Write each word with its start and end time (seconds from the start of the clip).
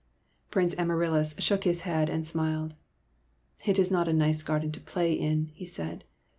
Prince 0.49 0.73
Amaryllis 0.79 1.35
shook 1.37 1.63
his 1.63 1.81
head 1.81 2.09
and 2.09 2.25
smiled.'' 2.25 2.73
It 3.67 3.77
is 3.77 3.91
not 3.91 4.07
a 4.07 4.13
nice 4.13 4.41
garden 4.41 4.71
to 4.71 4.79
play 4.81 5.13
in," 5.13 5.51
he 5.53 5.67
said. 5.67 6.05